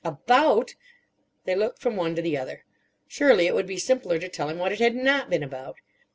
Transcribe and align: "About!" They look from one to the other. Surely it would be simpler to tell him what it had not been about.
"About!" 0.03 0.73
They 1.45 1.53
look 1.53 1.79
from 1.79 1.95
one 1.95 2.15
to 2.15 2.23
the 2.23 2.35
other. 2.35 2.63
Surely 3.07 3.45
it 3.45 3.53
would 3.53 3.67
be 3.67 3.77
simpler 3.77 4.17
to 4.17 4.29
tell 4.29 4.49
him 4.49 4.57
what 4.57 4.71
it 4.71 4.79
had 4.79 4.95
not 4.95 5.29
been 5.29 5.43
about. 5.43 5.75